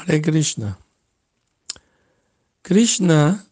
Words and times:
Hare 0.00 0.22
Krishna. 0.22 0.78
Krishna, 2.62 3.44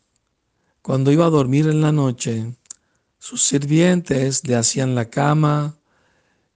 cuando 0.81 1.13
iba 1.13 1.27
a 1.27 1.31
dormir 1.31 1.67
en 1.69 1.83
la 1.83 1.93
noche, 1.93 2.57
sus 3.19 3.43
sirvientes 3.43 4.47
le 4.49 4.57
hacían 4.57 4.95
la 4.95 5.11
cama 5.11 5.77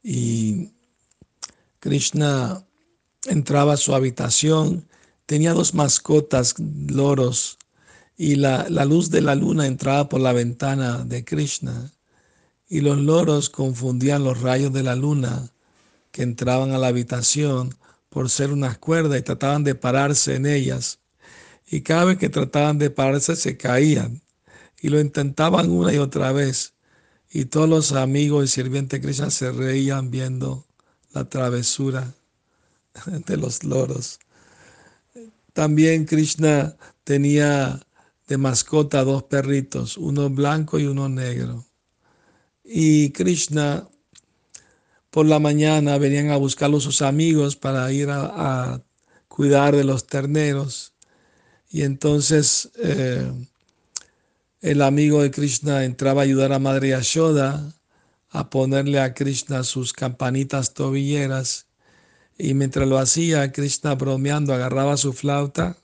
y 0.03 0.71
Krishna 1.79 2.65
entraba 3.27 3.75
a 3.75 3.77
su 3.77 3.95
habitación. 3.95 4.89
Tenía 5.27 5.53
dos 5.53 5.75
mascotas, 5.75 6.55
loros, 6.59 7.59
y 8.17 8.37
la, 8.37 8.67
la, 8.71 8.87
luz 8.87 9.11
de 9.11 9.21
la 9.21 9.35
luna 9.35 9.67
entraba 9.67 10.09
por 10.09 10.23
la 10.23 10.33
ventana 10.33 11.05
de 11.05 11.23
Krishna. 11.23 11.93
Y 12.67 12.81
los 12.81 12.97
loros 12.97 13.51
confundían 13.51 14.25
los 14.25 14.41
rayos 14.41 14.73
de 14.73 14.85
la 14.85 14.97
luna 14.97 15.51
que 16.13 16.23
entraban 16.23 16.71
a 16.71 16.79
la 16.79 16.87
habitación 16.87 17.75
por 18.13 18.29
ser 18.29 18.53
unas 18.53 18.77
cuerdas 18.77 19.19
y 19.19 19.23
trataban 19.23 19.65
de 19.65 19.75
pararse 19.75 20.35
en 20.35 20.45
ellas. 20.45 21.01
Y 21.67 21.81
cada 21.81 22.05
vez 22.05 22.19
que 22.19 22.29
trataban 22.29 22.77
de 22.77 22.91
pararse 22.91 23.37
se 23.37 23.57
caían 23.57 24.21
y 24.83 24.91
lo 24.91 25.01
intentaban 25.01 25.71
una 25.71 25.95
y 25.95 25.97
otra 25.97 26.31
vez. 26.31 26.75
Y 27.31 27.47
todos 27.47 27.71
los 27.71 27.93
amigos 27.93 28.45
y 28.45 28.49
sirvientes 28.49 29.01
Krishna 29.01 29.31
se 29.31 29.51
reían 29.51 30.11
viendo 30.11 30.67
la 31.13 31.27
travesura 31.27 32.13
de 33.07 33.37
los 33.39 33.65
loros. 33.65 34.21
También 35.55 36.05
Krishna 36.05 36.77
tenía 37.05 37.81
de 38.29 38.37
mascota 38.37 39.05
dos 39.05 39.23
perritos, 39.23 39.97
uno 39.97 40.29
blanco 40.29 40.79
y 40.79 40.85
uno 40.85 41.09
negro. 41.09 41.65
Y 42.63 43.11
Krishna 43.13 43.89
por 45.13 45.27
la 45.27 45.39
mañana 45.39 45.99
venían 45.99 46.31
a 46.31 46.39
buscarlo 46.39 46.81
sus 46.81 47.03
amigos 47.03 47.55
para 47.55 47.93
ir 47.93 48.09
a, 48.11 48.83
cuidar 49.29 49.77
de 49.77 49.85
los 49.85 50.07
terneros. 50.07 50.95
Y 51.71 51.83
entonces 51.83 52.71
eh, 52.83 53.31
el 54.63 54.81
amigo 54.81 55.23
de 55.23 55.31
Krishna 55.31 55.85
entraba 55.85 56.23
a 56.23 56.25
ayudar 56.25 56.55
a 56.55 56.59
Madre 56.59 56.91
Yashoda 56.91 57.75
a 58.31 58.49
ponerle 58.49 59.01
a 59.01 59.13
Krishna 59.13 59.65
sus 59.65 59.93
campanitas 59.93 60.73
tobilleras. 60.73 61.67
Y 62.39 62.55
mientras 62.55 62.89
lo 62.89 62.97
hacía, 62.99 63.53
Krishna 63.53 63.95
bromeando 63.95 64.55
agarraba 64.55 64.97
su 64.97 65.13
flauta 65.13 65.77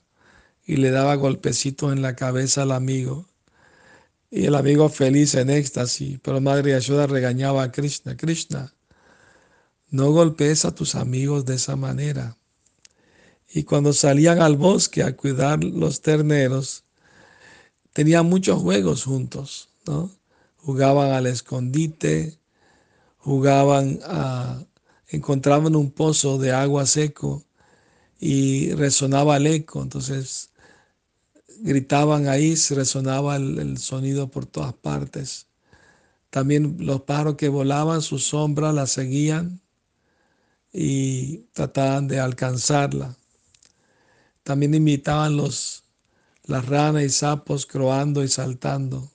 y 0.65 0.77
le 0.77 0.89
daba 0.89 1.13
golpecitos 1.13 1.93
en 1.93 2.01
la 2.01 2.15
cabeza 2.15 2.63
al 2.63 2.71
amigo. 2.71 3.27
Y 4.31 4.45
el 4.45 4.55
amigo 4.55 4.89
feliz 4.89 5.35
en 5.35 5.51
éxtasis, 5.51 6.19
pero 6.23 6.41
Madre 6.41 6.71
Yashoda 6.71 7.05
regañaba 7.05 7.61
a 7.61 7.71
Krishna. 7.71 8.17
Krishna, 8.17 8.73
no 9.91 10.11
golpees 10.11 10.65
a 10.65 10.73
tus 10.73 10.95
amigos 10.95 11.45
de 11.45 11.55
esa 11.55 11.75
manera. 11.75 12.37
Y 13.51 13.63
cuando 13.63 13.93
salían 13.93 14.41
al 14.41 14.57
bosque 14.57 15.01
a 15.03 15.15
cuidar 15.15 15.63
los 15.63 16.01
terneros, 16.01 16.83
tenían 17.93 18.27
muchos 18.27 18.61
juegos 18.61 19.03
juntos, 19.03 19.69
¿no? 19.87 20.11
Jugaban 20.57 21.11
al 21.11 21.25
escondite, 21.25 22.37
jugaban 23.17 23.99
a... 24.03 24.63
encontraban 25.07 25.75
un 25.75 25.89
pozo 25.91 26.37
de 26.37 26.51
agua 26.51 26.85
seco 26.85 27.43
y 28.19 28.71
resonaba 28.73 29.37
el 29.37 29.47
eco, 29.47 29.81
entonces 29.81 30.51
gritaban 31.61 32.27
ahí, 32.27 32.55
resonaba 32.69 33.37
el, 33.37 33.57
el 33.57 33.77
sonido 33.79 34.29
por 34.29 34.45
todas 34.45 34.73
partes. 34.73 35.47
También 36.29 36.77
los 36.79 37.01
pájaros 37.01 37.35
que 37.35 37.49
volaban, 37.49 38.03
su 38.03 38.19
sombra 38.19 38.71
la 38.71 38.85
seguían 38.85 39.61
y 40.71 41.39
trataban 41.53 42.07
de 42.07 42.19
alcanzarla. 42.19 43.17
También 44.43 44.73
imitaban 44.73 45.37
los, 45.37 45.83
las 46.43 46.65
ranas 46.65 47.03
y 47.03 47.09
sapos 47.09 47.65
croando 47.65 48.23
y 48.23 48.27
saltando. 48.27 49.11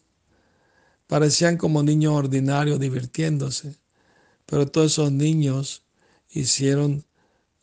Parecían 1.07 1.57
como 1.57 1.83
niños 1.83 2.15
ordinarios 2.15 2.81
divirtiéndose, 2.81 3.77
pero 4.47 4.67
todos 4.67 4.93
esos 4.93 5.13
niños 5.13 5.83
hicieron 6.31 7.05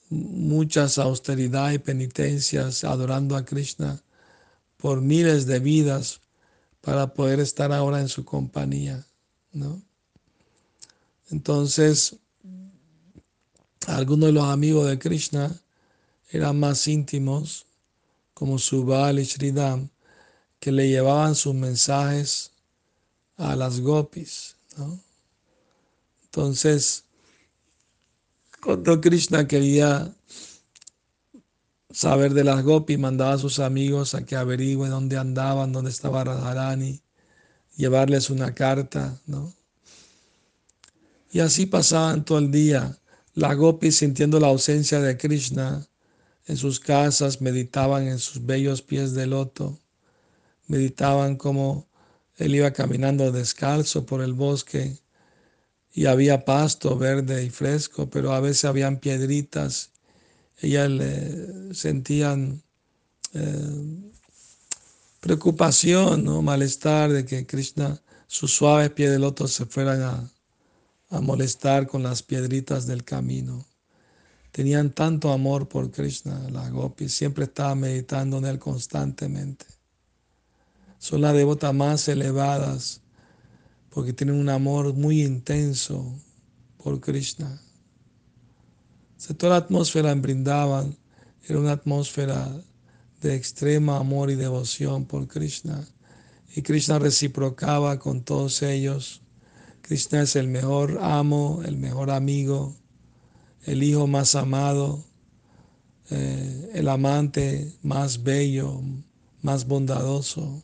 muchas 0.09 0.97
austeridad 0.97 1.71
y 1.71 1.79
penitencias 1.79 2.83
adorando 2.83 3.35
a 3.35 3.45
Krishna 3.45 4.01
por 4.77 5.01
miles 5.01 5.45
de 5.45 5.59
vidas 5.59 6.21
para 6.81 7.13
poder 7.13 7.39
estar 7.39 7.71
ahora 7.71 8.01
en 8.01 8.09
su 8.09 8.25
compañía, 8.25 9.05
¿no? 9.53 9.81
Entonces, 11.29 12.17
algunos 14.01 14.27
de 14.29 14.33
los 14.33 14.45
amigos 14.45 14.87
de 14.87 14.97
Krishna 14.97 15.55
eran 16.31 16.59
más 16.59 16.87
íntimos, 16.87 17.67
como 18.33 18.57
Subal 18.57 19.19
y 19.19 19.25
Sridham, 19.25 19.89
que 20.59 20.71
le 20.71 20.89
llevaban 20.89 21.35
sus 21.35 21.53
mensajes 21.53 22.51
a 23.37 23.55
las 23.55 23.79
gopis. 23.79 24.55
Entonces, 26.23 27.03
cuando 28.63 28.99
Krishna 28.99 29.47
quería 29.47 30.11
saber 31.91 32.33
de 32.33 32.43
las 32.43 32.63
gopis, 32.63 32.97
mandaba 32.97 33.33
a 33.33 33.37
sus 33.37 33.59
amigos 33.59 34.15
a 34.15 34.25
que 34.25 34.35
averigüen 34.35 34.89
dónde 34.89 35.19
andaban, 35.19 35.71
dónde 35.71 35.91
estaba 35.91 36.23
Radharani, 36.23 36.99
llevarles 37.77 38.31
una 38.31 38.55
carta, 38.55 39.21
¿no? 39.27 39.53
Y 41.31 41.39
así 41.39 41.67
pasaban 41.67 42.25
todo 42.25 42.39
el 42.39 42.49
día 42.49 42.97
las 43.33 43.55
gopis, 43.55 43.97
sintiendo 43.97 44.39
la 44.39 44.47
ausencia 44.47 44.99
de 44.99 45.17
Krishna 45.17 45.87
en 46.47 46.57
sus 46.57 46.79
casas, 46.79 47.41
meditaban 47.41 48.07
en 48.07 48.19
sus 48.19 48.45
bellos 48.45 48.81
pies 48.81 49.13
de 49.13 49.27
loto, 49.27 49.79
meditaban 50.67 51.35
como 51.35 51.87
él 52.37 52.55
iba 52.55 52.71
caminando 52.71 53.31
descalzo 53.31 54.05
por 54.05 54.21
el 54.21 54.33
bosque 54.33 54.97
y 55.93 56.05
había 56.05 56.45
pasto 56.45 56.97
verde 56.97 57.43
y 57.43 57.49
fresco, 57.49 58.09
pero 58.09 58.33
a 58.33 58.39
veces 58.39 58.65
habían 58.65 58.97
piedritas. 58.99 59.91
Ellas 60.59 60.89
le 60.89 61.73
sentían 61.73 62.61
eh, 63.33 64.11
preocupación, 65.19 66.23
¿no? 66.23 66.41
malestar 66.41 67.11
de 67.11 67.25
que 67.25 67.45
Krishna, 67.45 68.01
sus 68.27 68.53
suaves 68.53 68.89
pies 68.91 69.11
de 69.11 69.19
loto 69.19 69.47
se 69.47 69.65
fueran 69.65 70.01
a, 70.01 70.31
a 71.11 71.19
molestar 71.19 71.87
con 71.87 72.03
las 72.03 72.23
piedritas 72.23 72.87
del 72.87 73.03
camino. 73.03 73.65
Tenían 74.51 74.91
tanto 74.91 75.31
amor 75.31 75.67
por 75.67 75.91
Krishna, 75.91 76.49
las 76.49 76.71
gopis, 76.71 77.13
siempre 77.13 77.45
estaban 77.45 77.81
meditando 77.81 78.37
en 78.37 78.45
él 78.45 78.57
constantemente. 78.59 79.65
Son 80.97 81.21
las 81.21 81.33
devotas 81.33 81.73
más 81.73 82.07
elevadas 82.07 83.01
porque 83.89 84.13
tienen 84.13 84.35
un 84.35 84.49
amor 84.49 84.93
muy 84.93 85.21
intenso 85.21 86.17
por 86.77 86.99
Krishna. 87.01 87.61
toda 89.37 89.51
la 89.51 89.57
atmósfera 89.57 90.11
en 90.11 90.21
Brindavan 90.21 90.97
era 91.47 91.59
una 91.59 91.73
atmósfera 91.73 92.49
de 93.19 93.35
extrema 93.35 93.97
amor 93.97 94.31
y 94.31 94.35
devoción 94.35 95.05
por 95.05 95.27
Krishna. 95.27 95.85
Y 96.55 96.61
Krishna 96.61 96.99
reciprocaba 96.99 97.99
con 97.99 98.23
todos 98.23 98.61
ellos 98.61 99.20
Krishna 99.81 100.21
es 100.21 100.35
el 100.35 100.47
mejor 100.47 100.99
amo, 101.01 101.61
el 101.65 101.77
mejor 101.77 102.11
amigo, 102.11 102.75
el 103.65 103.83
hijo 103.83 104.07
más 104.07 104.35
amado, 104.35 105.03
eh, 106.09 106.71
el 106.73 106.87
amante 106.87 107.73
más 107.83 108.23
bello, 108.23 108.81
más 109.41 109.65
bondadoso. 109.67 110.63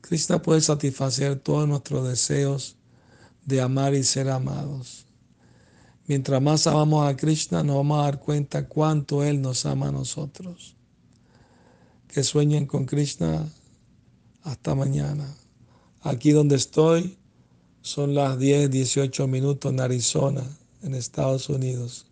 Krishna 0.00 0.40
puede 0.40 0.60
satisfacer 0.60 1.38
todos 1.38 1.66
nuestros 1.68 2.06
deseos 2.08 2.76
de 3.44 3.60
amar 3.60 3.94
y 3.94 4.04
ser 4.04 4.28
amados. 4.28 5.06
Mientras 6.06 6.40
más 6.40 6.66
amamos 6.66 7.08
a 7.08 7.16
Krishna, 7.16 7.64
nos 7.64 7.76
vamos 7.76 7.98
a 7.98 8.02
dar 8.02 8.20
cuenta 8.20 8.68
cuánto 8.68 9.24
Él 9.24 9.40
nos 9.40 9.66
ama 9.66 9.88
a 9.88 9.92
nosotros. 9.92 10.76
Que 12.06 12.22
sueñen 12.22 12.66
con 12.66 12.86
Krishna 12.86 13.48
hasta 14.44 14.74
mañana. 14.76 15.34
Aquí 16.02 16.30
donde 16.30 16.54
estoy, 16.54 17.18
son 17.86 18.16
las 18.16 18.36
10, 18.36 18.68
18 18.68 19.28
minutos 19.28 19.72
en 19.72 19.80
Arizona, 19.80 20.42
en 20.82 20.96
Estados 20.96 21.48
Unidos. 21.48 22.06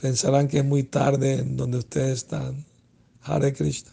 Pensarán 0.00 0.46
que 0.46 0.58
es 0.58 0.64
muy 0.64 0.84
tarde 0.84 1.40
en 1.40 1.56
donde 1.56 1.78
ustedes 1.78 2.18
están. 2.18 2.64
Hare 3.22 3.52
Krishna. 3.52 3.90